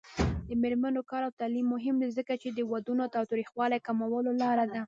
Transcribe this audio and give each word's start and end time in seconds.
د 0.47 0.49
میرمنو 0.61 1.01
کار 1.11 1.21
او 1.27 1.37
تعلیم 1.39 1.67
مهم 1.75 1.95
دی 2.01 2.09
ځکه 2.17 2.33
چې 2.41 2.49
ودونو 2.71 3.05
تاوتریخوالي 3.15 3.79
کمولو 3.87 4.31
لاره 4.41 4.65
ده. 4.73 4.79